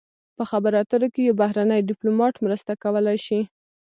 په 0.37 0.43
خبرو 0.49 0.79
اترو 0.81 1.07
کې 1.13 1.21
یو 1.27 1.37
بهرنی 1.41 1.85
ډیپلومات 1.89 2.35
مرسته 2.45 2.71
کولی 2.83 3.17
شي 3.25 3.39